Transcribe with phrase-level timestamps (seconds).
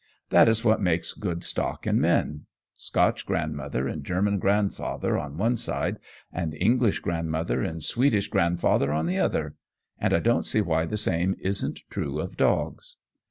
[0.31, 5.57] That is what makes good stock in men Scotch grandmother and German grandfather on one
[5.57, 5.99] side
[6.33, 9.53] and English grandmother and Swedish grandfather on the other
[9.99, 12.97] and I don't see why the same isn't true of dogs.